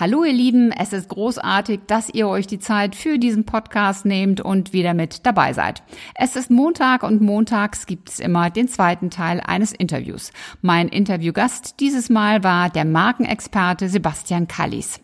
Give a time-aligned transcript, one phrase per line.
[0.00, 4.40] Hallo ihr Lieben, es ist großartig, dass ihr euch die Zeit für diesen Podcast nehmt
[4.40, 5.82] und wieder mit dabei seid.
[6.14, 10.32] Es ist Montag und montags gibt es immer den zweiten Teil eines Interviews.
[10.62, 14.98] Mein Interviewgast dieses Mal war der Markenexperte Sebastian Kallis.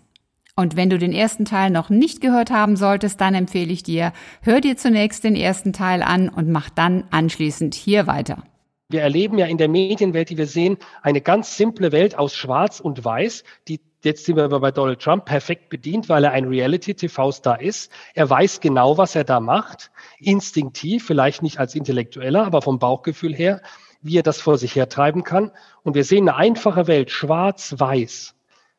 [0.57, 4.15] Und wenn du den ersten Teil noch nicht gehört haben solltest, dann empfehle ich dir,
[4.41, 8.43] hör dir zunächst den ersten Teil an und mach dann anschließend hier weiter.
[8.89, 12.81] Wir erleben ja in der Medienwelt, die wir sehen, eine ganz simple Welt aus Schwarz
[12.81, 16.47] und Weiß, die jetzt sind wir aber bei Donald Trump perfekt bedient, weil er ein
[16.47, 17.91] Reality-TV-Star ist.
[18.15, 23.35] Er weiß genau, was er da macht, instinktiv, vielleicht nicht als Intellektueller, aber vom Bauchgefühl
[23.35, 23.61] her,
[24.03, 25.51] wie er das vor sich hertreiben kann.
[25.83, 28.35] Und wir sehen eine einfache Welt, schwarz-weiß.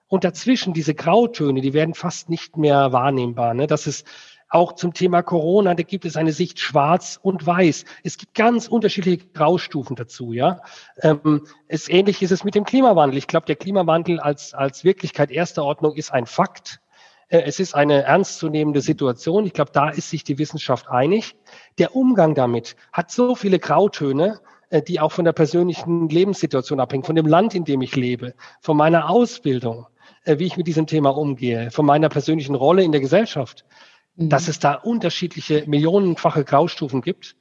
[0.08, 3.54] Und dazwischen diese Grautöne, die werden fast nicht mehr wahrnehmbar.
[3.54, 3.68] Ne?
[3.68, 4.08] Das ist
[4.50, 7.86] auch zum Thema Corona, da gibt es eine Sicht schwarz und weiß.
[8.04, 10.62] Es gibt ganz unterschiedliche Graustufen dazu, ja.
[11.02, 13.18] Ähm, es, ähnlich ist es mit dem Klimawandel.
[13.18, 16.82] Ich glaube, der Klimawandel als, als Wirklichkeit erster Ordnung ist ein Fakt.
[17.28, 19.46] Äh, es ist eine ernstzunehmende Situation.
[19.46, 21.36] Ich glaube, da ist sich die Wissenschaft einig.
[21.78, 24.40] Der Umgang damit hat so viele Grautöne,
[24.72, 28.34] äh, die auch von der persönlichen Lebenssituation abhängen, von dem Land, in dem ich lebe,
[28.62, 29.86] von meiner Ausbildung,
[30.26, 33.64] äh, wie ich mit diesem Thema umgehe, von meiner persönlichen Rolle in der Gesellschaft
[34.20, 34.52] dass mhm.
[34.52, 37.36] es da unterschiedliche millionenfache Graustufen gibt.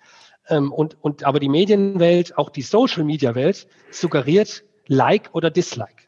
[0.48, 6.04] Ähm, und, und aber die Medienwelt, auch die Social Media Welt, suggeriert Like oder Dislike.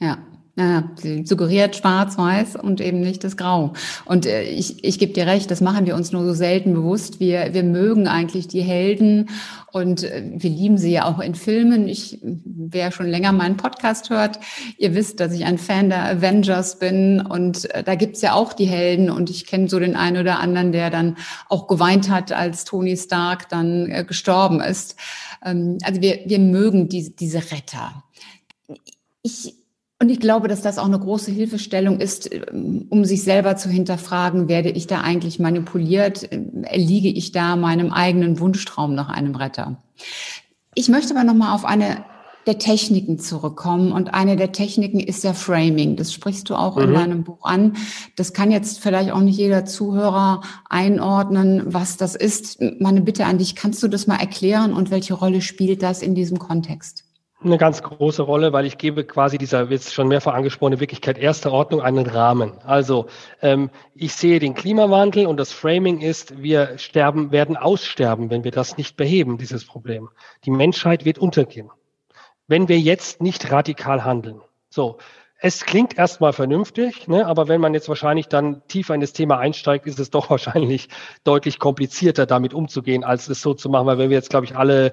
[0.00, 0.18] Ja.
[0.58, 3.74] Ja, sie suggeriert schwarz-weiß und eben nicht das Grau.
[4.06, 7.20] Und äh, ich, ich gebe dir recht, das machen wir uns nur so selten bewusst.
[7.20, 9.30] Wir, wir mögen eigentlich die Helden
[9.70, 11.86] und äh, wir lieben sie ja auch in Filmen.
[11.86, 14.40] Ich, wer schon länger meinen Podcast hört,
[14.78, 18.52] ihr wisst, dass ich ein Fan der Avengers bin und äh, da gibt's ja auch
[18.52, 21.18] die Helden und ich kenne so den einen oder anderen, der dann
[21.48, 24.96] auch geweint hat, als Tony Stark dann äh, gestorben ist.
[25.44, 28.02] Ähm, also wir, wir mögen die, diese Retter.
[29.22, 29.54] Ich
[30.00, 33.68] und ich glaube, dass das auch eine große Hilfestellung ist, ähm, um sich selber zu
[33.68, 36.28] hinterfragen, werde ich da eigentlich manipuliert?
[36.62, 39.82] Erliege ich da meinem eigenen Wunschtraum nach einem Retter?
[40.74, 42.04] Ich möchte aber nochmal auf eine
[42.48, 43.92] der Techniken zurückkommen.
[43.92, 45.96] Und eine der Techniken ist der Framing.
[45.96, 46.84] Das sprichst du auch mhm.
[46.84, 47.76] in deinem Buch an.
[48.16, 52.62] Das kann jetzt vielleicht auch nicht jeder Zuhörer einordnen, was das ist.
[52.80, 56.14] Meine Bitte an dich, kannst du das mal erklären und welche Rolle spielt das in
[56.14, 57.04] diesem Kontext?
[57.42, 61.52] Eine ganz große Rolle, weil ich gebe quasi dieser jetzt schon mehrfach angesprochene Wirklichkeit erster
[61.52, 62.58] Ordnung einen Rahmen.
[62.64, 63.06] Also
[63.42, 68.50] ähm, ich sehe den Klimawandel und das Framing ist, wir sterben, werden aussterben, wenn wir
[68.50, 70.08] das nicht beheben, dieses Problem.
[70.44, 71.70] Die Menschheit wird untergehen,
[72.48, 74.40] wenn wir jetzt nicht radikal handeln.
[74.68, 74.98] So,
[75.40, 79.38] es klingt erstmal vernünftig, ne, aber wenn man jetzt wahrscheinlich dann tiefer in das Thema
[79.38, 80.88] einsteigt, ist es doch wahrscheinlich
[81.22, 84.56] deutlich komplizierter, damit umzugehen, als es so zu machen, weil wenn wir jetzt, glaube ich,
[84.56, 84.92] alle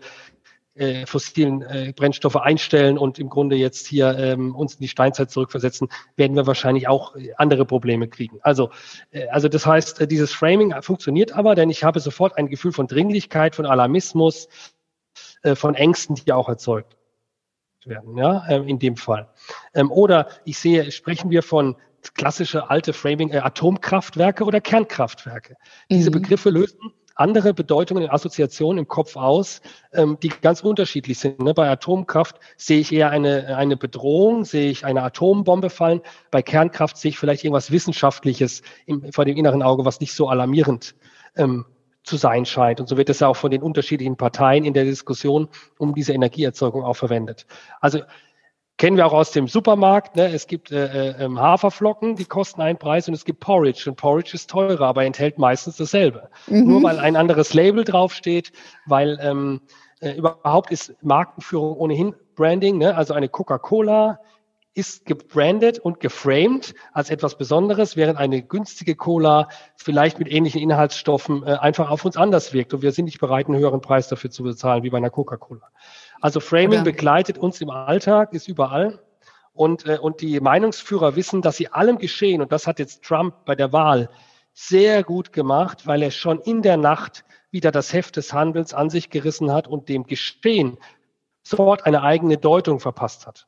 [0.75, 5.31] äh, fossilen äh, Brennstoffe einstellen und im Grunde jetzt hier ähm, uns in die Steinzeit
[5.31, 8.39] zurückversetzen, werden wir wahrscheinlich auch äh, andere Probleme kriegen.
[8.41, 8.71] Also,
[9.11, 12.73] äh, also das heißt, äh, dieses Framing funktioniert aber, denn ich habe sofort ein Gefühl
[12.73, 14.49] von Dringlichkeit, von Alarmismus,
[15.43, 16.97] äh, von Ängsten, die auch erzeugt
[17.85, 19.29] werden, ja, äh, in dem Fall.
[19.73, 21.75] Ähm, oder ich sehe, sprechen wir von
[22.15, 25.55] klassische alte Framing, äh, Atomkraftwerke oder Kernkraftwerke.
[25.89, 26.15] Diese mhm.
[26.15, 29.61] Begriffe lösen andere Bedeutungen Assoziationen im Kopf aus,
[29.93, 31.39] ähm, die ganz unterschiedlich sind.
[31.39, 31.53] Ne?
[31.53, 36.01] Bei Atomkraft sehe ich eher eine, eine Bedrohung, sehe ich eine Atombombe fallen.
[36.29, 40.27] Bei Kernkraft sehe ich vielleicht irgendwas Wissenschaftliches im, vor dem inneren Auge, was nicht so
[40.27, 40.95] alarmierend
[41.35, 41.65] ähm,
[42.03, 42.79] zu sein scheint.
[42.79, 45.47] Und so wird es ja auch von den unterschiedlichen Parteien in der Diskussion
[45.79, 47.47] um diese Energieerzeugung auch verwendet.
[47.81, 48.01] Also
[48.77, 50.17] Kennen wir auch aus dem Supermarkt.
[50.17, 50.27] Ne?
[50.33, 53.89] Es gibt äh, äh, ähm, Haferflocken, die kosten einen Preis und es gibt Porridge.
[53.89, 56.29] Und Porridge ist teurer, aber enthält meistens dasselbe.
[56.47, 56.67] Mhm.
[56.67, 58.51] Nur weil ein anderes Label draufsteht,
[58.85, 59.61] weil ähm,
[60.01, 62.77] äh, überhaupt ist Markenführung ohnehin Branding.
[62.77, 62.95] Ne?
[62.95, 64.19] Also eine Coca-Cola
[64.73, 69.47] ist gebrandet und geframed als etwas Besonderes, während eine günstige Cola
[69.77, 72.73] vielleicht mit ähnlichen Inhaltsstoffen äh, einfach auf uns anders wirkt.
[72.73, 75.69] Und wir sind nicht bereit, einen höheren Preis dafür zu bezahlen, wie bei einer Coca-Cola.
[76.21, 76.83] Also Framing Oder?
[76.83, 78.99] begleitet uns im Alltag, ist überall.
[79.53, 83.45] Und, äh, und die Meinungsführer wissen, dass sie allem geschehen, und das hat jetzt Trump
[83.45, 84.09] bei der Wahl
[84.53, 88.89] sehr gut gemacht, weil er schon in der Nacht wieder das Heft des Handels an
[88.89, 90.77] sich gerissen hat und dem Geschehen
[91.43, 93.47] sofort eine eigene Deutung verpasst hat.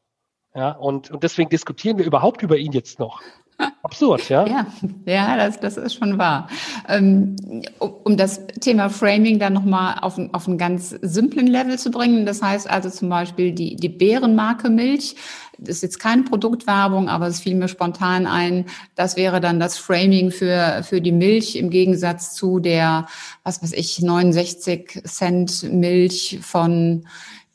[0.56, 3.22] Ja, und, und deswegen diskutieren wir überhaupt über ihn jetzt noch.
[3.58, 4.46] Absurd, ja?
[4.46, 4.66] Ja,
[5.06, 6.48] ja das, das ist schon wahr.
[6.88, 7.36] Ähm,
[7.80, 12.42] um das Thema Framing dann nochmal auf, auf einen ganz simplen Level zu bringen, das
[12.42, 15.16] heißt also zum Beispiel die, die Bärenmarke Milch,
[15.58, 18.66] das ist jetzt keine Produktwerbung, aber es fiel mir spontan ein,
[18.96, 23.08] das wäre dann das Framing für, für die Milch im Gegensatz zu der,
[23.44, 27.08] was weiß ich, 69 Cent Milch von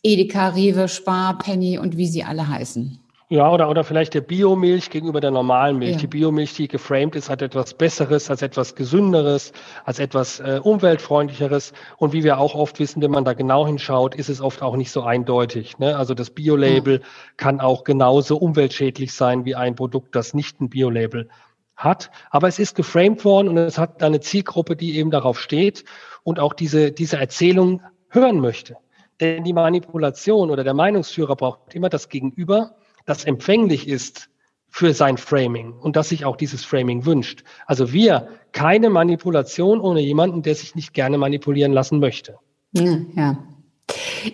[0.02, 3.01] Edeka, Rewe, Spar, Penny und wie sie alle heißen.
[3.32, 5.92] Ja, oder, oder vielleicht der Biomilch gegenüber der normalen Milch.
[5.92, 6.00] Ja.
[6.00, 9.54] Die Biomilch, die geframed ist, hat etwas Besseres, als etwas Gesünderes,
[9.86, 11.72] als etwas äh, Umweltfreundlicheres.
[11.96, 14.76] Und wie wir auch oft wissen, wenn man da genau hinschaut, ist es oft auch
[14.76, 15.78] nicht so eindeutig.
[15.78, 15.96] Ne?
[15.96, 17.06] Also das Biolabel ja.
[17.38, 21.30] kann auch genauso umweltschädlich sein wie ein Produkt, das nicht ein Biolabel
[21.74, 22.10] hat.
[22.28, 25.86] Aber es ist geframed worden und es hat eine Zielgruppe, die eben darauf steht
[26.22, 27.80] und auch diese, diese Erzählung
[28.10, 28.76] hören möchte.
[29.20, 32.74] Denn die Manipulation oder der Meinungsführer braucht immer das Gegenüber,
[33.06, 34.28] das empfänglich ist
[34.68, 37.44] für sein Framing und dass sich auch dieses Framing wünscht.
[37.66, 42.38] Also wir, keine Manipulation ohne jemanden, der sich nicht gerne manipulieren lassen möchte.
[42.72, 43.36] Ja.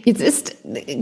[0.04, 0.56] Jetzt ist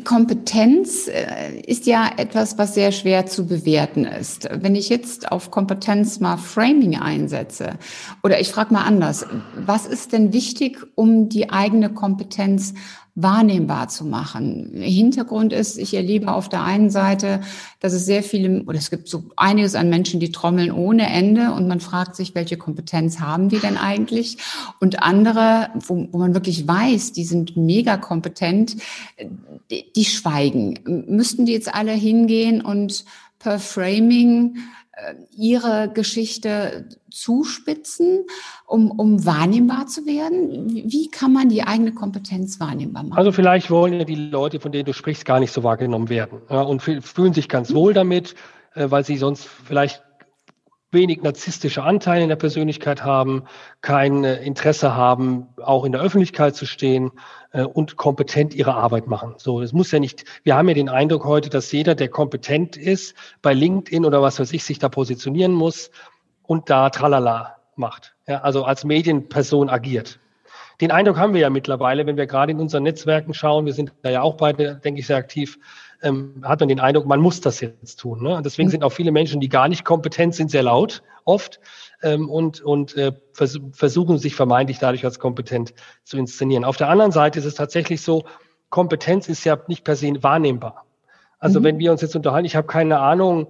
[0.05, 4.49] Kompetenz äh, ist ja etwas, was sehr schwer zu bewerten ist.
[4.51, 7.75] Wenn ich jetzt auf Kompetenz mal Framing einsetze
[8.23, 12.75] oder ich frage mal anders, was ist denn wichtig, um die eigene Kompetenz
[13.17, 14.73] wahrnehmbar zu machen.
[14.75, 17.41] Hintergrund ist, ich erlebe auf der einen Seite,
[17.81, 21.53] dass es sehr viele, oder es gibt so einiges an Menschen, die trommeln ohne Ende
[21.53, 24.37] und man fragt sich, welche Kompetenz haben die denn eigentlich?
[24.81, 28.77] Und andere, wo, wo man wirklich weiß, die sind mega kompetent,
[29.71, 30.79] die, die schweigen.
[31.09, 33.07] Müssten die jetzt alle hingehen und
[33.39, 34.59] per Framing
[35.37, 38.25] ihre Geschichte zuspitzen,
[38.67, 40.71] um, um wahrnehmbar zu werden?
[40.71, 43.19] Wie kann man die eigene Kompetenz wahrnehmbar machen?
[43.19, 46.41] Also vielleicht wollen ja die Leute, von denen du sprichst, gar nicht so wahrgenommen werden
[46.49, 48.35] ja, und fühlen sich ganz wohl damit,
[48.75, 50.03] äh, weil sie sonst vielleicht
[50.97, 53.45] wenig narzisstische Anteile in der Persönlichkeit haben,
[53.83, 57.13] kein äh, Interesse haben, auch in der Öffentlichkeit zu stehen
[57.53, 59.35] äh, und kompetent ihre Arbeit machen.
[59.37, 62.77] So, es muss ja nicht, wir haben ja den Eindruck heute, dass jeder, der kompetent
[62.77, 65.93] ist, bei LinkedIn oder was weiß ich, sich da positionieren muss
[66.43, 68.17] und da tralala macht.
[68.27, 70.19] Ja, also als Medienperson agiert.
[70.81, 73.93] Den Eindruck haben wir ja mittlerweile, wenn wir gerade in unseren Netzwerken schauen, wir sind
[74.03, 75.59] da ja auch beide, denke ich, sehr aktiv,
[76.07, 78.23] ähm, hat man den Eindruck, man muss das jetzt tun.
[78.23, 78.37] Ne?
[78.37, 78.73] Und deswegen mhm.
[78.73, 81.61] sind auch viele Menschen, die gar nicht kompetent sind, sehr laut, oft,
[82.03, 85.75] ähm, und, und äh, vers versuchen sich vermeintlich dadurch als kompetent
[86.05, 86.65] zu inszenieren.
[86.65, 88.25] Auf der anderen Seite ist es tatsächlich so,
[88.71, 90.87] Kompetenz ist ja nicht per se wahrnehmbar.
[91.39, 91.65] Also mhm.
[91.65, 93.49] wenn wir uns jetzt unterhalten, ich habe keine Ahnung,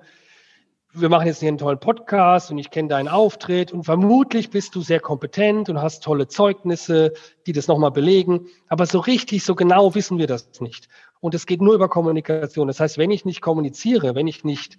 [0.92, 4.74] wir machen jetzt hier einen tollen Podcast und ich kenne deinen Auftritt und vermutlich bist
[4.74, 7.12] du sehr kompetent und hast tolle Zeugnisse,
[7.46, 8.46] die das nochmal belegen.
[8.68, 10.88] Aber so richtig, so genau wissen wir das nicht.
[11.26, 12.68] Und es geht nur über Kommunikation.
[12.68, 14.78] Das heißt, wenn ich nicht kommuniziere, wenn ich nicht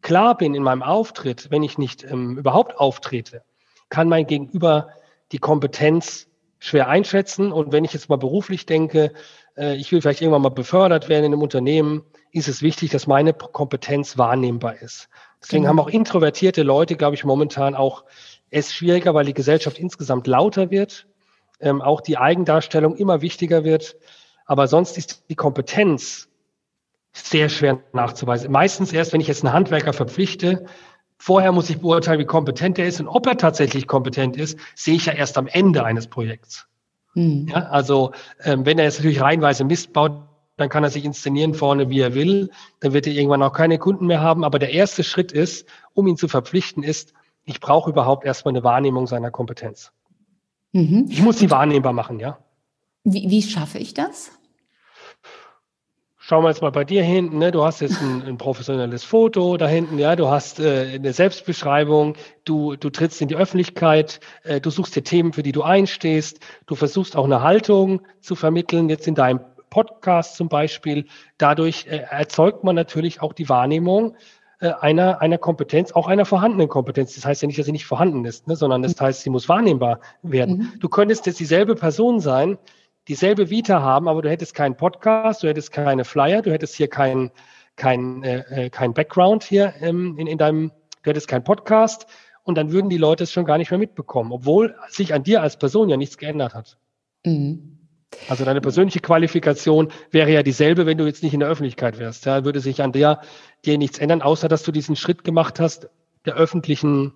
[0.00, 3.42] klar bin in meinem Auftritt, wenn ich nicht ähm, überhaupt auftrete,
[3.88, 4.90] kann mein Gegenüber
[5.32, 6.28] die Kompetenz
[6.60, 7.50] schwer einschätzen.
[7.50, 9.12] Und wenn ich jetzt mal beruflich denke,
[9.56, 13.08] äh, ich will vielleicht irgendwann mal befördert werden in einem Unternehmen, ist es wichtig, dass
[13.08, 15.08] meine Kompetenz wahrnehmbar ist.
[15.42, 15.70] Deswegen genau.
[15.70, 18.04] haben auch introvertierte Leute, glaube ich, momentan auch
[18.50, 21.08] es schwieriger, weil die Gesellschaft insgesamt lauter wird,
[21.58, 23.96] ähm, auch die Eigendarstellung immer wichtiger wird.
[24.48, 26.28] Aber sonst ist die Kompetenz
[27.12, 28.50] sehr schwer nachzuweisen.
[28.50, 30.66] Meistens erst, wenn ich jetzt einen Handwerker verpflichte,
[31.18, 34.96] vorher muss ich beurteilen, wie kompetent er ist und ob er tatsächlich kompetent ist, sehe
[34.96, 36.66] ich ja erst am Ende eines Projekts.
[37.12, 37.48] Hm.
[37.48, 38.12] Ja, also
[38.42, 40.22] ähm, wenn er jetzt natürlich reihenweise Mist baut,
[40.56, 42.50] dann kann er sich inszenieren vorne, wie er will.
[42.80, 44.44] Dann wird er irgendwann auch keine Kunden mehr haben.
[44.44, 47.12] Aber der erste Schritt ist, um ihn zu verpflichten, ist,
[47.44, 49.92] ich brauche überhaupt erstmal eine Wahrnehmung seiner Kompetenz.
[50.72, 51.06] Mhm.
[51.10, 52.38] Ich muss sie wahrnehmbar machen, ja.
[53.04, 54.37] Wie, wie schaffe ich das?
[56.28, 57.50] Schauen wir jetzt mal bei dir hinten, ne?
[57.52, 62.16] du hast jetzt ein, ein professionelles Foto da hinten, ja, du hast äh, eine Selbstbeschreibung,
[62.44, 66.40] du, du trittst in die Öffentlichkeit, äh, du suchst dir Themen, für die du einstehst,
[66.66, 71.06] du versuchst auch eine Haltung zu vermitteln, jetzt in deinem Podcast zum Beispiel.
[71.38, 74.14] Dadurch äh, erzeugt man natürlich auch die Wahrnehmung
[74.60, 77.14] äh, einer, einer Kompetenz, auch einer vorhandenen Kompetenz.
[77.14, 79.48] Das heißt ja nicht, dass sie nicht vorhanden ist, ne, sondern das heißt, sie muss
[79.48, 80.58] wahrnehmbar werden.
[80.58, 80.72] Mhm.
[80.80, 82.58] Du könntest jetzt dieselbe Person sein,
[83.08, 86.88] dieselbe Vita haben, aber du hättest keinen Podcast, du hättest keine Flyer, du hättest hier
[86.88, 87.30] keinen
[87.78, 90.72] kein, äh, äh, kein Background hier ähm, in, in deinem,
[91.02, 92.06] du hättest keinen Podcast
[92.42, 95.40] und dann würden die Leute es schon gar nicht mehr mitbekommen, obwohl sich an dir
[95.40, 96.76] als Person ja nichts geändert hat.
[97.24, 97.78] Mhm.
[98.28, 102.24] Also deine persönliche Qualifikation wäre ja dieselbe, wenn du jetzt nicht in der Öffentlichkeit wärst.
[102.26, 103.20] Ja, würde sich an der
[103.64, 105.88] dir nichts ändern, außer dass du diesen Schritt gemacht hast
[106.24, 107.12] der öffentlichen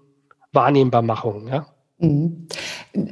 [0.53, 1.49] Wahrnehmbarmachung.
[1.49, 1.67] Ja.
[1.99, 2.47] Mhm.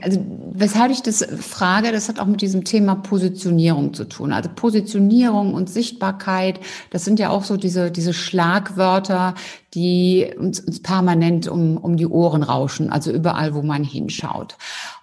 [0.02, 0.22] Also
[0.52, 4.32] weshalb ich das frage, das hat auch mit diesem Thema Positionierung zu tun.
[4.32, 6.60] Also Positionierung und Sichtbarkeit,
[6.90, 9.34] das sind ja auch so diese, diese Schlagwörter,
[9.72, 14.58] die uns, uns permanent um, um die Ohren rauschen, also überall, wo man hinschaut.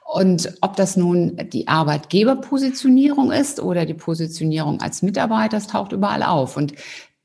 [0.06, 6.24] Und ob das nun die Arbeitgeberpositionierung ist oder die Positionierung als Mitarbeiter, das taucht überall
[6.24, 6.56] auf.
[6.56, 6.74] Und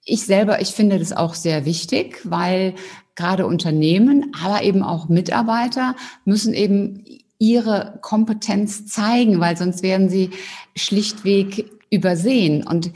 [0.05, 2.75] ich selber, ich finde das auch sehr wichtig, weil
[3.15, 5.95] gerade Unternehmen, aber eben auch Mitarbeiter
[6.25, 7.05] müssen eben
[7.43, 10.31] ihre Kompetenz zeigen, weil sonst werden sie
[10.77, 12.65] schlichtweg übersehen.
[12.65, 12.93] Und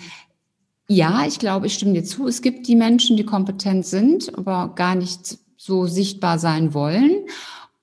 [0.86, 2.28] ja, ich glaube, ich stimme dir zu.
[2.28, 7.26] Es gibt die Menschen, die kompetent sind, aber gar nicht so sichtbar sein wollen.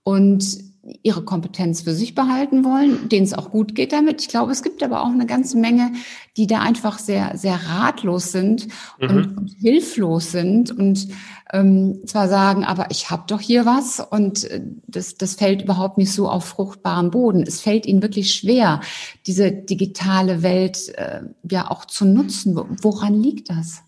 [0.03, 0.57] Und
[1.01, 4.21] ihre Kompetenz für sich behalten wollen, denen es auch gut geht damit.
[4.21, 5.93] Ich glaube, es gibt aber auch eine ganze Menge,
[6.35, 8.67] die da einfach sehr, sehr ratlos sind
[8.99, 9.09] mhm.
[9.09, 11.07] und, und, hilflos sind und
[11.53, 15.97] ähm, zwar sagen, aber ich habe doch hier was und äh, das, das fällt überhaupt
[15.97, 17.43] nicht so auf fruchtbaren Boden.
[17.43, 18.81] Es fällt ihnen wirklich schwer,
[19.25, 22.59] diese digitale Welt äh, ja auch zu nutzen.
[22.81, 23.83] Woran liegt das?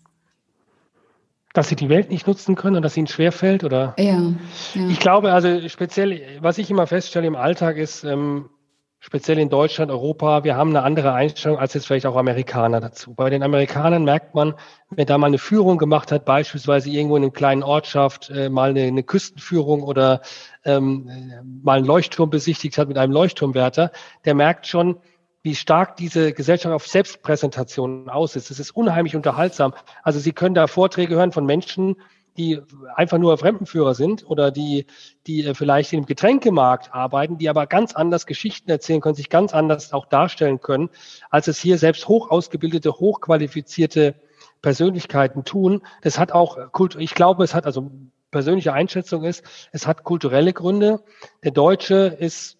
[1.56, 3.64] Dass sie die Welt nicht nutzen können und dass ihnen schwerfällt?
[3.64, 3.94] Oder?
[3.98, 4.32] Ja,
[4.74, 4.88] ja.
[4.88, 8.50] Ich glaube, also speziell, was ich immer feststelle im Alltag ist, ähm,
[8.98, 13.14] speziell in Deutschland, Europa, wir haben eine andere Einstellung als jetzt vielleicht auch Amerikaner dazu.
[13.14, 14.54] Bei den Amerikanern merkt man,
[14.90, 18.70] wenn da mal eine Führung gemacht hat, beispielsweise irgendwo in einer kleinen Ortschaft, äh, mal
[18.70, 20.22] eine, eine, Küstenführung oder
[20.64, 21.08] ähm,
[21.62, 23.92] mal einen Leuchtturm besichtigt hat mit einem Leuchtturmwärter,
[24.24, 24.96] der merkt schon,
[25.46, 28.50] wie stark diese Gesellschaft auf Selbstpräsentation aus ist.
[28.50, 29.74] Es ist unheimlich unterhaltsam.
[30.02, 31.94] Also Sie können da Vorträge hören von Menschen,
[32.36, 32.60] die
[32.96, 34.86] einfach nur Fremdenführer sind oder die,
[35.28, 39.54] die äh, vielleicht im Getränkemarkt arbeiten, die aber ganz anders Geschichten erzählen können, sich ganz
[39.54, 40.90] anders auch darstellen können,
[41.30, 44.16] als es hier selbst hoch ausgebildete, hochqualifizierte
[44.62, 45.80] Persönlichkeiten tun.
[46.02, 47.92] Das hat auch Kult, ich glaube, es hat also
[48.32, 51.04] persönliche Einschätzung ist, es hat kulturelle Gründe.
[51.44, 52.58] Der Deutsche ist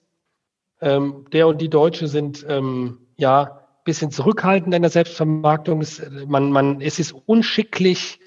[0.81, 5.81] ähm, der und die Deutsche sind ähm, ja bisschen zurückhaltend in der Selbstvermarktung.
[5.81, 8.19] Es, man, man, es ist unschicklich,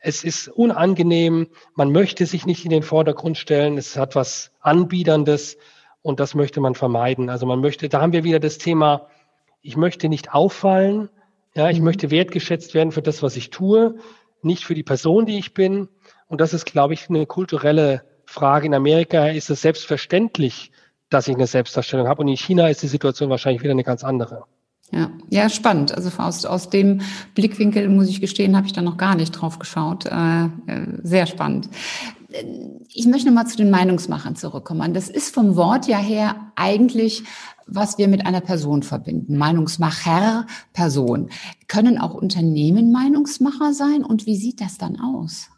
[0.00, 5.56] es ist unangenehm, man möchte sich nicht in den Vordergrund stellen, es hat was Anbiederndes
[6.02, 7.30] und das möchte man vermeiden.
[7.30, 9.06] Also man möchte, da haben wir wieder das Thema,
[9.62, 11.08] ich möchte nicht auffallen,
[11.54, 11.84] ja, ich mhm.
[11.84, 13.96] möchte wertgeschätzt werden für das, was ich tue,
[14.42, 15.88] nicht für die Person, die ich bin.
[16.26, 18.66] Und das ist, glaube ich, eine kulturelle Frage.
[18.66, 20.72] In Amerika ist es selbstverständlich,
[21.14, 22.22] dass ich eine Selbstdarstellung habe.
[22.22, 24.44] Und in China ist die Situation wahrscheinlich wieder eine ganz andere.
[24.90, 25.94] Ja, ja, spannend.
[25.94, 27.00] Also aus, aus dem
[27.34, 30.06] Blickwinkel, muss ich gestehen, habe ich da noch gar nicht drauf geschaut.
[30.06, 30.48] Äh, äh
[31.02, 31.68] sehr spannend.
[32.92, 34.92] Ich möchte nochmal zu den Meinungsmachern zurückkommen.
[34.92, 37.22] Das ist vom Wort ja her eigentlich,
[37.66, 39.38] was wir mit einer Person verbinden.
[39.38, 41.30] Meinungsmacher, Person.
[41.68, 44.04] Können auch Unternehmen Meinungsmacher sein?
[44.04, 45.48] Und wie sieht das dann aus?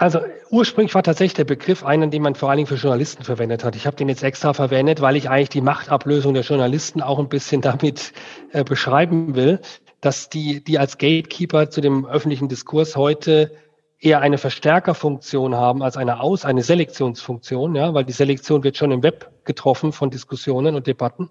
[0.00, 3.64] Also ursprünglich war tatsächlich der Begriff einen, den man vor allen Dingen für Journalisten verwendet
[3.64, 3.76] hat.
[3.76, 7.28] Ich habe den jetzt extra verwendet, weil ich eigentlich die Machtablösung der Journalisten auch ein
[7.28, 8.14] bisschen damit
[8.52, 9.60] äh, beschreiben will,
[10.00, 13.52] dass die, die als Gatekeeper zu dem öffentlichen Diskurs heute
[13.98, 18.92] eher eine Verstärkerfunktion haben als eine Aus, eine Selektionsfunktion, ja, weil die Selektion wird schon
[18.92, 21.28] im Web getroffen von Diskussionen und Debatten.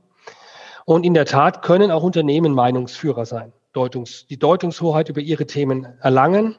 [0.86, 5.88] Und in der Tat können auch Unternehmen Meinungsführer sein, Deutungs, die Deutungshoheit über ihre Themen
[6.02, 6.56] erlangen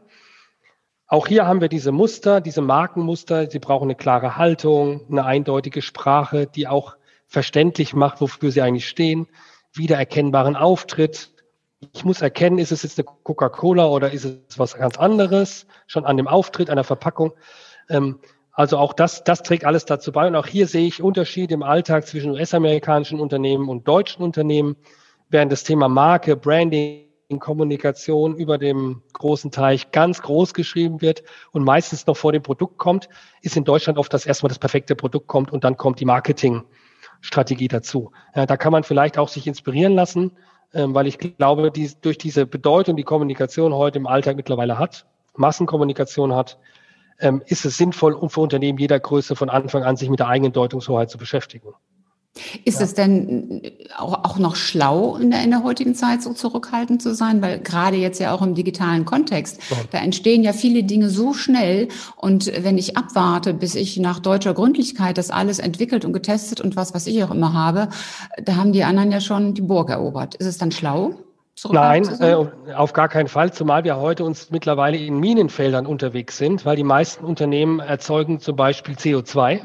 [1.11, 3.51] auch hier haben wir diese Muster, diese Markenmuster.
[3.51, 8.89] Sie brauchen eine klare Haltung, eine eindeutige Sprache, die auch verständlich macht, wofür sie eigentlich
[8.89, 9.27] stehen,
[9.73, 11.33] wiedererkennbaren Auftritt.
[11.93, 16.07] Ich muss erkennen, ist es jetzt eine Coca-Cola oder ist es was ganz anderes, schon
[16.07, 17.33] an dem Auftritt, an der Verpackung.
[17.89, 18.21] Ähm,
[18.53, 20.29] also auch das, das trägt alles dazu bei.
[20.29, 24.77] Und auch hier sehe ich Unterschiede im Alltag zwischen US-amerikanischen Unternehmen und deutschen Unternehmen,
[25.29, 31.23] während das Thema Marke, Branding, in Kommunikation über dem großen Teich ganz groß geschrieben wird
[31.53, 33.09] und meistens noch vor dem Produkt kommt,
[33.43, 37.69] ist in Deutschland oft, dass erstmal das perfekte Produkt kommt und dann kommt die Marketingstrategie
[37.69, 38.11] dazu.
[38.35, 40.33] Ja, da kann man vielleicht auch sich inspirieren lassen,
[40.75, 45.07] ähm, weil ich glaube, die, durch diese Bedeutung, die Kommunikation heute im Alltag mittlerweile hat,
[45.37, 46.59] Massenkommunikation hat,
[47.21, 50.29] ähm, ist es sinnvoll, um für Unternehmen jeder Größe von Anfang an sich mit der
[50.29, 51.75] eigenen Deutungshoheit zu beschäftigen.
[52.65, 52.85] Ist ja.
[52.85, 53.61] es denn
[53.99, 57.43] auch, auch noch schlau in der, in der heutigen Zeit so zurückhaltend zu sein?
[57.43, 59.77] Weil gerade jetzt ja auch im digitalen Kontext, ja.
[59.91, 61.89] da entstehen ja viele Dinge so schnell.
[62.17, 66.77] Und wenn ich abwarte, bis ich nach deutscher Gründlichkeit das alles entwickelt und getestet und
[66.77, 67.89] was, was ich auch immer habe,
[68.43, 70.37] da haben die anderen ja schon die Burg erobert.
[70.37, 71.15] Ist es dann schlau?
[71.69, 76.65] Nein, äh, auf gar keinen Fall, zumal wir heute uns mittlerweile in Minenfeldern unterwegs sind,
[76.65, 79.61] weil die meisten Unternehmen erzeugen zum Beispiel CO2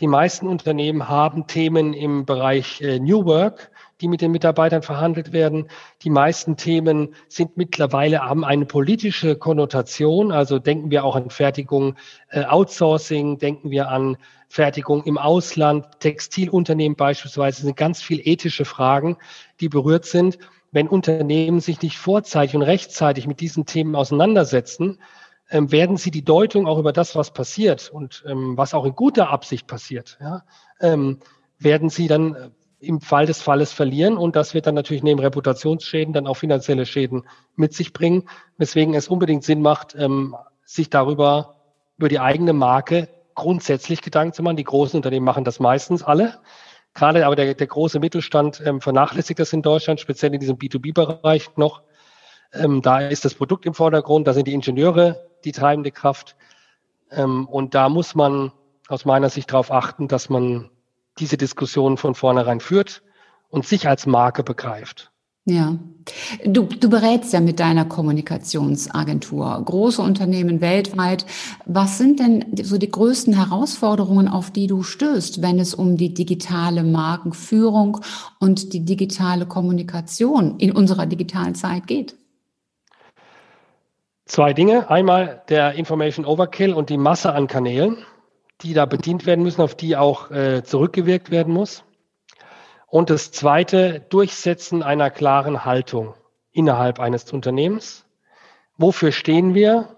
[0.00, 3.70] die meisten Unternehmen haben Themen im Bereich äh, New Work,
[4.00, 5.68] die mit den Mitarbeitern verhandelt werden.
[6.02, 10.32] Die meisten Themen sind mittlerweile haben eine politische Konnotation.
[10.32, 11.94] Also denken wir auch an Fertigung,
[12.30, 14.16] äh, Outsourcing, denken wir an
[14.48, 19.16] Fertigung im Ausland, Textilunternehmen beispielsweise, sind ganz viel ethische Fragen,
[19.60, 20.38] die berührt sind.
[20.72, 24.98] Wenn Unternehmen sich nicht vorzeitig und rechtzeitig mit diesen Themen auseinandersetzen,
[25.50, 28.94] ähm, werden sie die Deutung auch über das, was passiert und ähm, was auch in
[28.94, 30.42] guter Absicht passiert, ja,
[30.80, 31.20] ähm,
[31.58, 35.20] werden sie dann äh, im Fall des Falles verlieren und das wird dann natürlich neben
[35.20, 37.24] Reputationsschäden dann auch finanzielle Schäden
[37.56, 41.56] mit sich bringen, weswegen es unbedingt Sinn macht, ähm, sich darüber
[41.96, 44.56] über die eigene Marke grundsätzlich Gedanken zu machen.
[44.56, 46.38] Die großen Unternehmen machen das meistens alle.
[46.94, 51.56] Gerade aber der, der große Mittelstand ähm, vernachlässigt das in Deutschland, speziell in diesem B2B-Bereich
[51.56, 51.82] noch.
[52.52, 56.36] Ähm, da ist das Produkt im Vordergrund, da sind die Ingenieure die treibende Kraft.
[57.10, 58.52] Ähm, und da muss man
[58.88, 60.70] aus meiner Sicht darauf achten, dass man
[61.18, 63.02] diese Diskussion von vornherein führt
[63.48, 65.10] und sich als Marke begreift.
[65.46, 65.76] Ja,
[66.46, 71.26] du, du berätst ja mit deiner Kommunikationsagentur große Unternehmen weltweit.
[71.66, 76.14] Was sind denn so die größten Herausforderungen, auf die du stößt, wenn es um die
[76.14, 78.00] digitale Markenführung
[78.40, 82.16] und die digitale Kommunikation in unserer digitalen Zeit geht?
[84.26, 84.88] Zwei Dinge.
[84.88, 87.98] Einmal der Information Overkill und die Masse an Kanälen,
[88.62, 91.84] die da bedient werden müssen, auf die auch äh, zurückgewirkt werden muss.
[92.86, 96.14] Und das zweite, Durchsetzen einer klaren Haltung
[96.52, 98.06] innerhalb eines Unternehmens.
[98.78, 99.96] Wofür stehen wir?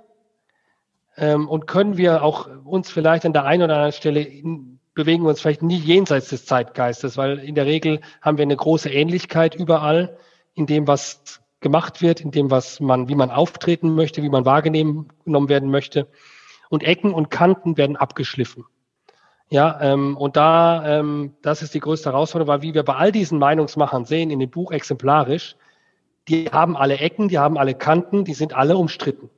[1.17, 5.23] Ähm, und können wir auch uns vielleicht an der einen oder anderen Stelle in, bewegen
[5.23, 8.91] wir uns vielleicht nie jenseits des Zeitgeistes, weil in der Regel haben wir eine große
[8.91, 10.19] Ähnlichkeit überall
[10.55, 14.45] in dem, was gemacht wird, in dem, was man, wie man auftreten möchte, wie man
[14.45, 15.09] wahrgenommen
[15.49, 16.09] werden möchte.
[16.69, 18.65] Und Ecken und Kanten werden abgeschliffen.
[19.49, 23.13] Ja, ähm, und da, ähm, das ist die größte Herausforderung, weil wie wir bei all
[23.13, 25.57] diesen Meinungsmachern sehen, in dem Buch exemplarisch,
[26.27, 29.31] die haben alle Ecken, die haben alle Kanten, die sind alle umstritten.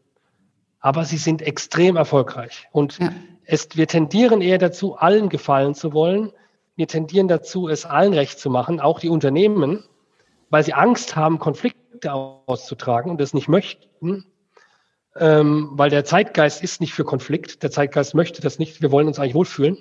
[0.80, 2.68] Aber sie sind extrem erfolgreich.
[2.72, 3.12] Und ja.
[3.44, 6.32] es, wir tendieren eher dazu, allen gefallen zu wollen.
[6.76, 9.84] Wir tendieren dazu, es allen recht zu machen, auch die Unternehmen,
[10.48, 11.38] weil sie Angst haben,
[11.98, 14.24] Konflikte auszutragen und es nicht möchten,
[15.16, 17.62] ähm, weil der Zeitgeist ist nicht für Konflikt.
[17.62, 18.82] Der Zeitgeist möchte das nicht.
[18.82, 19.78] Wir wollen uns eigentlich wohlfühlen.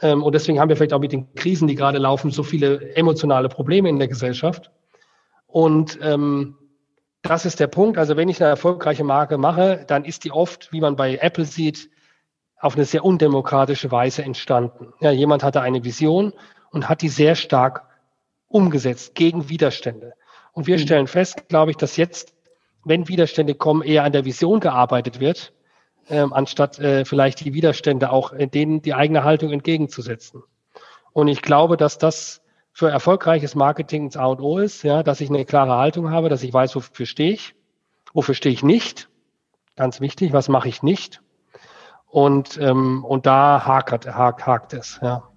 [0.00, 2.94] Ähm, und deswegen haben wir vielleicht auch mit den Krisen, die gerade laufen, so viele
[2.96, 4.70] emotionale Probleme in der Gesellschaft.
[5.46, 6.56] Und ähm,
[7.22, 7.98] das ist der Punkt.
[7.98, 11.44] Also wenn ich eine erfolgreiche Marke mache, dann ist die oft, wie man bei Apple
[11.44, 11.90] sieht,
[12.58, 14.92] auf eine sehr undemokratische Weise entstanden.
[15.00, 16.32] Ja, jemand hatte eine Vision
[16.70, 17.84] und hat die sehr stark
[18.48, 20.14] umgesetzt gegen Widerstände.
[20.52, 22.34] Und wir stellen fest, glaube ich, dass jetzt,
[22.84, 25.52] wenn Widerstände kommen, eher an der Vision gearbeitet wird,
[26.08, 30.42] ähm, anstatt äh, vielleicht die Widerstände auch in denen die eigene Haltung entgegenzusetzen.
[31.12, 35.20] Und ich glaube, dass das für erfolgreiches Marketing ins A und O ist, ja, dass
[35.20, 37.54] ich eine klare Haltung habe, dass ich weiß, wofür stehe ich,
[38.12, 39.08] wofür stehe ich nicht.
[39.76, 41.22] Ganz wichtig, was mache ich nicht?
[42.06, 45.31] Und, ähm, und da hakert, hakt, hakt es, ja.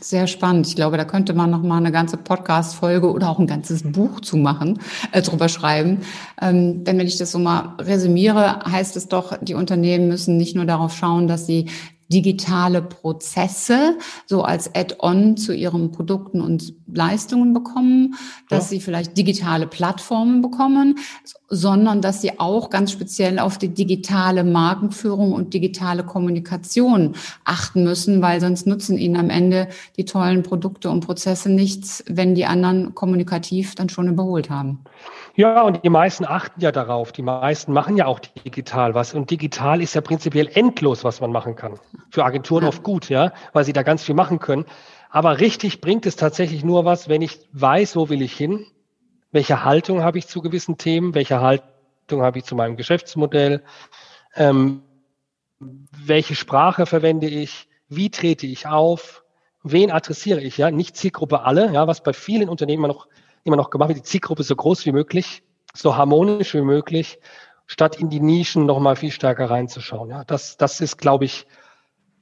[0.00, 0.66] Sehr spannend.
[0.66, 4.20] Ich glaube, da könnte man noch mal eine ganze Podcast-Folge oder auch ein ganzes Buch
[4.20, 4.78] zu machen,
[5.12, 6.02] äh, drüber schreiben.
[6.40, 10.54] Ähm, denn wenn ich das so mal resümiere, heißt es doch, die Unternehmen müssen nicht
[10.54, 11.70] nur darauf schauen, dass sie
[12.08, 18.14] digitale Prozesse so als Add-on zu ihren Produkten und Leistungen bekommen,
[18.48, 18.68] dass ja.
[18.70, 20.98] sie vielleicht digitale Plattformen bekommen,
[21.48, 28.22] sondern dass sie auch ganz speziell auf die digitale Markenführung und digitale Kommunikation achten müssen,
[28.22, 32.94] weil sonst nutzen ihnen am Ende die tollen Produkte und Prozesse nichts, wenn die anderen
[32.94, 34.80] kommunikativ dann schon überholt haben.
[35.38, 37.12] Ja, und die meisten achten ja darauf.
[37.12, 39.14] Die meisten machen ja auch digital was.
[39.14, 41.78] Und digital ist ja prinzipiell endlos, was man machen kann.
[42.10, 44.64] Für Agenturen oft gut, ja, weil sie da ganz viel machen können.
[45.10, 48.66] Aber richtig bringt es tatsächlich nur was, wenn ich weiß, wo will ich hin,
[49.30, 53.62] welche Haltung habe ich zu gewissen Themen, welche Haltung habe ich zu meinem Geschäftsmodell,
[54.34, 54.82] ähm,
[55.60, 59.22] welche Sprache verwende ich, wie trete ich auf,
[59.62, 63.06] wen adressiere ich, ja, nicht Zielgruppe alle, ja, was bei vielen Unternehmen noch
[63.44, 65.42] immer noch gemacht wird, die Zielgruppe so groß wie möglich,
[65.74, 67.18] so harmonisch wie möglich,
[67.66, 70.10] statt in die Nischen noch mal viel stärker reinzuschauen.
[70.10, 71.46] Ja, das, das ist, glaube ich,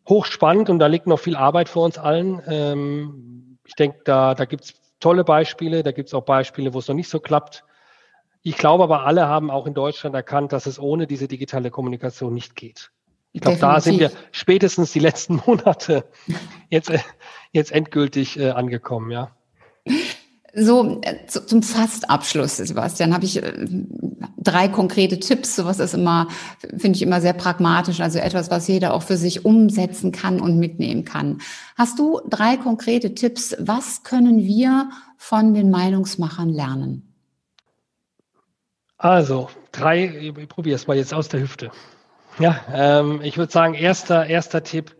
[0.08, 2.42] hochspannend und da liegt noch viel Arbeit vor uns allen.
[2.46, 6.78] Ähm, ich denke, da, da gibt es tolle Beispiele, da gibt es auch Beispiele, wo
[6.78, 7.64] es noch nicht so klappt.
[8.42, 12.32] Ich glaube aber, alle haben auch in Deutschland erkannt, dass es ohne diese digitale Kommunikation
[12.32, 12.90] nicht geht.
[13.32, 16.04] Ich glaube, da sind wir spätestens die letzten Monate
[16.70, 16.90] jetzt,
[17.52, 19.30] jetzt endgültig äh, angekommen, ja.
[20.54, 23.66] So äh, zu, zum Fastabschluss, Sebastian, habe ich äh,
[24.38, 25.56] drei konkrete Tipps.
[25.56, 26.28] Sowas ist immer,
[26.76, 30.58] finde ich immer sehr pragmatisch, also etwas, was jeder auch für sich umsetzen kann und
[30.58, 31.40] mitnehmen kann.
[31.76, 33.54] Hast du drei konkrete Tipps?
[33.58, 37.14] Was können wir von den Meinungsmachern lernen?
[38.98, 41.70] Also, drei, ich probiere es mal jetzt aus der Hüfte.
[42.38, 44.94] Ja, ähm, ich würde sagen, erster, erster Tipp,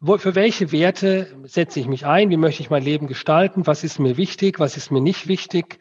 [0.00, 2.30] für welche Werte setze ich mich ein?
[2.30, 3.66] Wie möchte ich mein Leben gestalten?
[3.66, 4.60] Was ist mir wichtig?
[4.60, 5.78] Was ist mir nicht wichtig?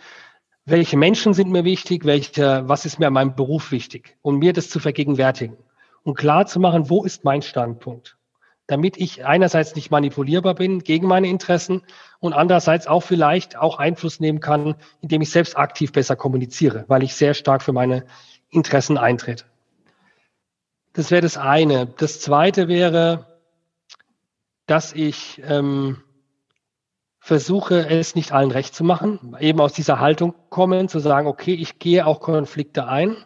[0.65, 2.03] Welche Menschen sind mir wichtig?
[2.03, 4.17] Welche, was ist mir an meinem Beruf wichtig?
[4.21, 5.57] Und mir das zu vergegenwärtigen
[6.03, 8.17] und klar zu machen, wo ist mein Standpunkt?
[8.65, 11.83] Damit ich einerseits nicht manipulierbar bin gegen meine Interessen
[12.19, 17.03] und andererseits auch vielleicht auch Einfluss nehmen kann, indem ich selbst aktiv besser kommuniziere, weil
[17.03, 18.05] ich sehr stark für meine
[18.49, 19.45] Interessen eintrete.
[20.93, 21.85] Das wäre das eine.
[21.85, 23.36] Das zweite wäre,
[24.67, 26.03] dass ich ähm,
[27.19, 31.53] versuche, es nicht allen recht zu machen, eben aus dieser Haltung kommen, zu sagen, okay,
[31.53, 33.17] ich gehe auch Konflikte ein,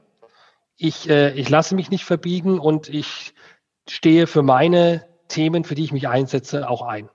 [0.77, 3.34] ich, äh, ich lasse mich nicht verbiegen und ich
[3.88, 7.10] stehe für meine Themen, für die ich mich einsetze, auch ein.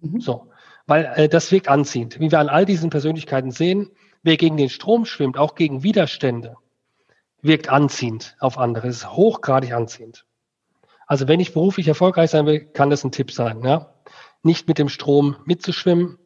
[0.00, 0.20] Mhm.
[0.20, 0.50] So,
[0.86, 2.20] weil äh, das wirkt anziehend.
[2.20, 3.90] Wie wir an all diesen Persönlichkeiten sehen,
[4.22, 6.56] wer gegen den Strom schwimmt, auch gegen Widerstände,
[7.40, 8.88] wirkt anziehend auf andere.
[8.88, 10.25] Es ist hochgradig anziehend.
[11.06, 13.62] Also wenn ich beruflich erfolgreich sein will, kann das ein Tipp sein.
[13.64, 13.94] Ja?
[14.42, 16.18] Nicht mit dem Strom mitzuschwimmen.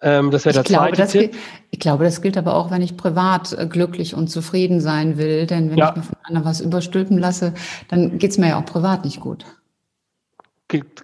[0.00, 1.32] Ähm, das wäre der glaube, zweite Tipp.
[1.32, 5.18] Gilt, ich glaube, das gilt aber auch, wenn ich privat äh, glücklich und zufrieden sein
[5.18, 5.46] will.
[5.46, 5.90] Denn wenn ja.
[5.90, 7.54] ich mir von anderen was überstülpen lasse,
[7.88, 9.44] dann geht es mir ja auch privat nicht gut.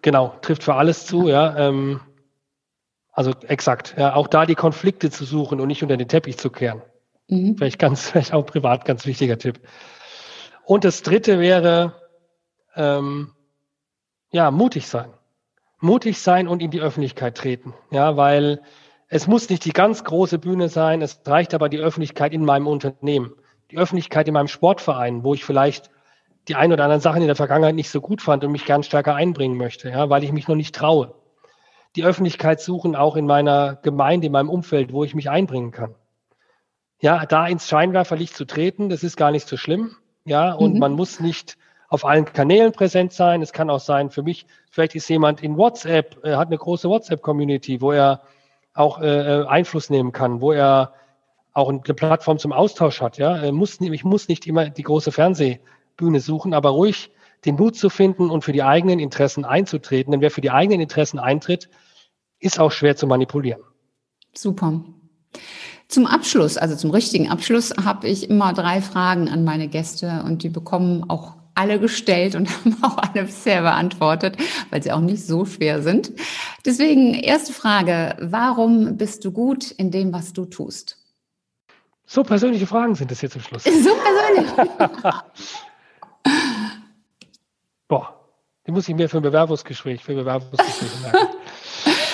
[0.02, 1.56] Genau, trifft für alles zu, ja.
[1.56, 2.00] ja ähm,
[3.12, 3.94] also exakt.
[3.98, 6.82] Ja, auch da die Konflikte zu suchen und nicht unter den Teppich zu kehren.
[7.28, 7.56] Mhm.
[7.56, 9.60] Vielleicht ganz, vielleicht auch privat ganz wichtiger Tipp.
[10.64, 11.94] Und das dritte wäre,
[12.76, 13.32] ähm,
[14.30, 15.12] ja, mutig sein.
[15.80, 17.74] Mutig sein und in die Öffentlichkeit treten.
[17.90, 18.62] Ja, weil
[19.08, 22.66] es muss nicht die ganz große Bühne sein, es reicht aber die Öffentlichkeit in meinem
[22.66, 23.32] Unternehmen,
[23.70, 25.90] die Öffentlichkeit in meinem Sportverein, wo ich vielleicht
[26.48, 28.82] die ein oder anderen Sachen in der Vergangenheit nicht so gut fand und mich gern
[28.82, 31.14] stärker einbringen möchte, ja, weil ich mich noch nicht traue.
[31.96, 35.94] Die Öffentlichkeit suchen auch in meiner Gemeinde, in meinem Umfeld, wo ich mich einbringen kann.
[37.00, 39.96] Ja, da ins Scheinwerferlicht zu treten, das ist gar nicht so schlimm.
[40.24, 40.78] Ja, und mhm.
[40.78, 41.56] man muss nicht
[41.90, 43.42] auf allen Kanälen präsent sein.
[43.42, 46.88] Es kann auch sein, für mich, vielleicht ist jemand in WhatsApp, äh, hat eine große
[46.88, 48.22] WhatsApp-Community, wo er
[48.72, 50.94] auch äh, äh, Einfluss nehmen kann, wo er
[51.52, 53.18] auch eine Plattform zum Austausch hat.
[53.18, 57.10] Ja, er muss, ich muss nicht immer die große Fernsehbühne suchen, aber ruhig
[57.44, 60.12] den Mut zu finden und für die eigenen Interessen einzutreten.
[60.12, 61.68] Denn wer für die eigenen Interessen eintritt,
[62.38, 63.62] ist auch schwer zu manipulieren.
[64.32, 64.80] Super.
[65.88, 70.44] Zum Abschluss, also zum richtigen Abschluss, habe ich immer drei Fragen an meine Gäste und
[70.44, 74.36] die bekommen auch alle gestellt und haben auch alle bisher beantwortet,
[74.70, 76.12] weil sie auch nicht so schwer sind.
[76.64, 80.96] Deswegen erste Frage, warum bist du gut in dem, was du tust?
[82.06, 83.64] So persönliche Fragen sind das jetzt zum Schluss.
[83.64, 84.52] So persönlich.
[87.88, 88.14] Boah,
[88.66, 91.18] die muss ich mir für ein Bewerbungsgespräch, für Bewerbungsgespräche merken.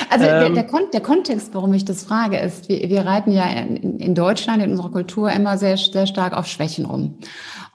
[0.08, 3.32] Also ähm, der, der, Kon der, Kontext, warum ich das frage, ist, wir, wir reiten
[3.32, 7.18] ja in, in, Deutschland, in unserer Kultur immer sehr, sehr stark auf Schwächen rum.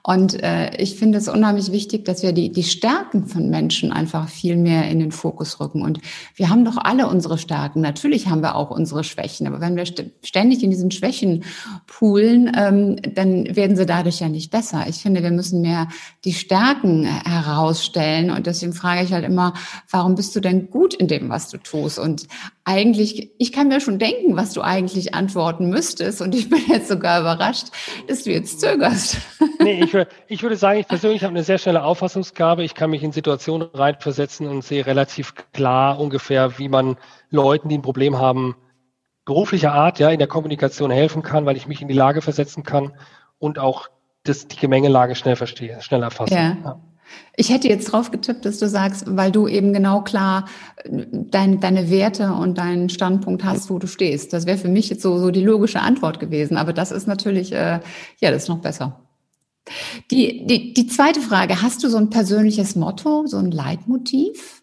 [0.04, 4.28] Und äh, ich finde es unheimlich wichtig, dass wir die, die Stärken von Menschen einfach
[4.28, 5.82] viel mehr in den Fokus rücken.
[5.82, 6.00] Und
[6.34, 7.80] wir haben doch alle unsere Stärken.
[7.80, 9.46] Natürlich haben wir auch unsere Schwächen.
[9.46, 11.44] Aber wenn wir st ständig in diesen Schwächen
[11.86, 14.86] poolen, ähm, dann werden sie dadurch ja nicht besser.
[14.88, 15.86] Ich finde, wir müssen mehr
[16.24, 18.32] die Stärken herausstellen.
[18.32, 19.54] Und deswegen frage ich halt immer,
[19.88, 22.00] warum bist du denn gut in dem, was du tust?
[22.00, 22.26] Und
[22.64, 26.20] eigentlich, ich kann mir schon denken, was du eigentlich antworten müsstest.
[26.22, 27.66] Und ich bin jetzt sogar überrascht,
[28.06, 29.16] dass du jetzt zögerst.
[29.60, 29.96] Nee, ich,
[30.28, 32.62] ich würde sagen, ich persönlich habe eine sehr schnelle Auffassungsgabe.
[32.64, 36.96] Ich kann mich in Situationen reinversetzen und sehe relativ klar ungefähr, wie man
[37.30, 38.56] Leuten, die ein Problem haben,
[39.24, 42.62] beruflicher Art, ja, in der Kommunikation helfen kann, weil ich mich in die Lage versetzen
[42.64, 42.92] kann
[43.38, 43.88] und auch
[44.24, 46.34] das, die Gemengelage schnell verstehe, schnell erfasse.
[46.34, 46.56] Ja.
[46.64, 46.80] ja.
[47.36, 50.46] Ich hätte jetzt drauf getippt, dass du sagst, weil du eben genau klar
[50.84, 54.32] dein, deine Werte und deinen Standpunkt hast, wo du stehst.
[54.32, 56.56] Das wäre für mich jetzt so, so die logische Antwort gewesen.
[56.56, 57.80] Aber das ist natürlich, äh,
[58.20, 59.00] ja, das ist noch besser.
[60.10, 64.62] Die, die, die zweite Frage, hast du so ein persönliches Motto, so ein Leitmotiv?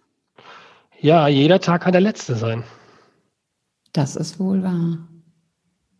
[0.99, 2.63] Ja, jeder Tag kann der letzte sein.
[3.93, 4.97] Das ist wohl wahr.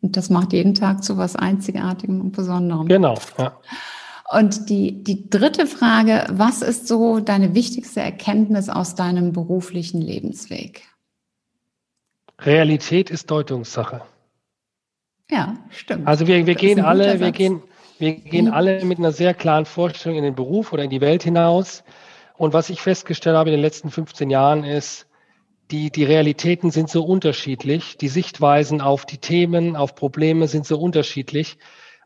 [0.01, 2.87] Und das macht jeden Tag zu was Einzigartigem und Besonderem.
[2.87, 3.57] Genau, ja.
[4.31, 10.83] Und die, die dritte Frage, was ist so deine wichtigste Erkenntnis aus deinem beruflichen Lebensweg?
[12.39, 14.01] Realität ist Deutungssache.
[15.31, 16.07] Ja, stimmt.
[16.07, 17.63] Also wir, wir gehen alle, wir gehen,
[17.97, 18.53] wir gehen mhm.
[18.53, 21.83] alle mit einer sehr klaren Vorstellung in den Beruf oder in die Welt hinaus.
[22.37, 25.07] Und was ich festgestellt habe in den letzten 15 Jahren ist,
[25.71, 30.79] die, die Realitäten sind so unterschiedlich, die Sichtweisen auf die Themen, auf Probleme sind so
[30.79, 31.57] unterschiedlich,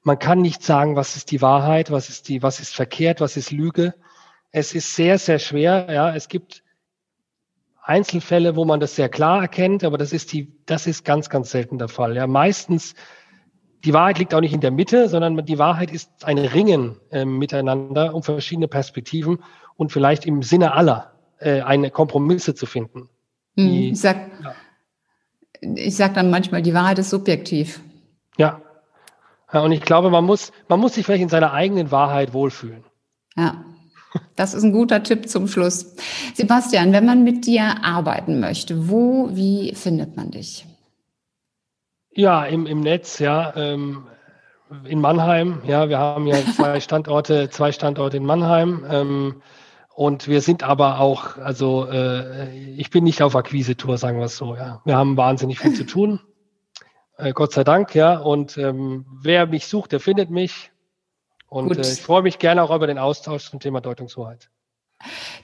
[0.04, 3.38] man kann nicht sagen, was ist die Wahrheit, was ist die, was ist verkehrt, was
[3.38, 3.94] ist Lüge.
[4.52, 5.88] Es ist sehr, sehr schwer.
[5.92, 6.64] Ja, es gibt
[7.82, 11.52] Einzelfälle, wo man das sehr klar erkennt, aber das ist die, das ist ganz, ganz
[11.52, 12.16] selten der Fall.
[12.16, 12.96] Ja, meistens
[13.84, 17.26] die Wahrheit liegt auch nicht in der Mitte, sondern die Wahrheit ist ein Ringen äh,
[17.26, 19.40] miteinander um verschiedene Perspektiven
[19.76, 23.10] und vielleicht im Sinne aller äh, eine Kompromisse zu finden.
[23.58, 24.56] Hm, die, ich sag, ja.
[25.76, 27.82] ich sag dann manchmal, die Wahrheit ist subjektiv.
[28.38, 28.62] Ja.
[29.54, 29.62] Ja.
[29.62, 32.84] Und ich glaube, man muss, man muss sich vielleicht in seiner eigenen Wahrheit wohlfühlen.
[33.36, 33.64] Ja.
[34.36, 35.96] Das ist ein guter Tipp zum Schluss.
[36.36, 40.66] Sebastian, wenn man mit dir arbeiten möchte, wo, wie findet man dich?
[42.12, 43.56] Ja, im, im Netz, ja.
[43.56, 44.04] Ähm,
[44.86, 48.86] in Mannheim, ja, wir haben ja zwei Standorte, zwei Standorte in Mannheim.
[48.90, 49.42] Ähm,
[49.96, 54.38] und wir sind aber auch, also äh, ich bin nicht auf Akquise-Tour, sagen wir es
[54.38, 54.82] so, ja.
[54.86, 56.20] Wir haben wahnsinnig viel zu tun.
[57.18, 58.18] Äh, Gott sei Dank, ja.
[58.18, 60.72] Und ähm, wer mich sucht, der findet mich.
[61.48, 64.50] Und äh, ich freue mich gerne auch über den Austausch zum Thema Deutungshoheit.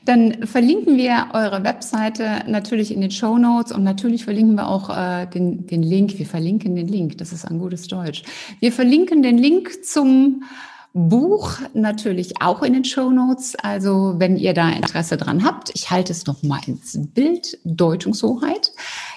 [0.06, 4.90] Dann verlinken wir eure Webseite natürlich in den Show Notes und natürlich verlinken wir auch
[4.90, 6.18] äh, den, den Link.
[6.18, 8.24] Wir verlinken den Link, das ist ein gutes Deutsch.
[8.60, 10.44] Wir verlinken den Link zum
[10.94, 13.56] Buch natürlich auch in den Show Notes.
[13.62, 18.72] Also wenn ihr da Interesse dran habt, ich halte es noch mal ins Bild Deutungshoheit.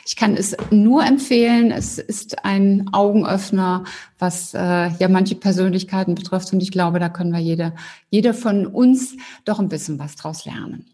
[0.05, 1.71] Ich kann es nur empfehlen.
[1.71, 3.85] Es ist ein Augenöffner,
[4.19, 6.53] was äh, ja manche Persönlichkeiten betrifft.
[6.53, 7.73] Und ich glaube, da können wir jede,
[8.11, 10.87] jeder von uns doch ein bisschen was draus lernen.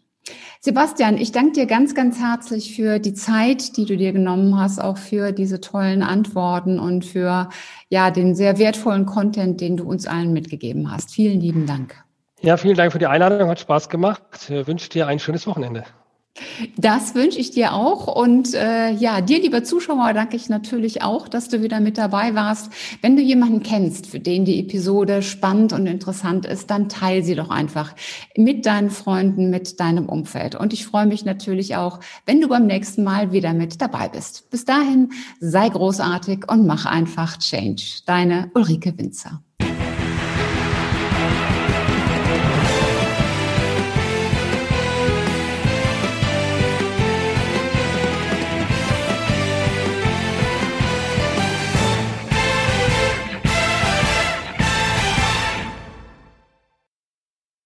[0.61, 4.79] Sebastian, ich danke dir ganz, ganz herzlich für die Zeit, die du dir genommen hast,
[4.79, 7.49] auch für diese tollen Antworten und für
[7.89, 11.11] ja den sehr wertvollen Content, den du uns allen mitgegeben hast.
[11.11, 11.95] Vielen lieben Dank.
[12.41, 14.21] Ja, vielen Dank für die Einladung, hat Spaß gemacht.
[14.49, 15.83] Ich wünsche dir ein schönes Wochenende.
[16.77, 18.07] Das wünsche ich dir auch.
[18.07, 22.35] Und äh, ja, dir, lieber Zuschauer, danke ich natürlich auch, dass du wieder mit dabei
[22.35, 22.71] warst.
[23.01, 27.35] Wenn du jemanden kennst, für den die Episode spannend und interessant ist, dann teile sie
[27.35, 27.95] doch einfach
[28.35, 30.55] mit deinen Freunden, mit deinem Umfeld.
[30.55, 34.49] Und ich freue mich natürlich auch, wenn du beim nächsten Mal wieder mit dabei bist.
[34.49, 37.83] Bis dahin, sei großartig und mach einfach Change.
[38.05, 39.41] Deine Ulrike Winzer.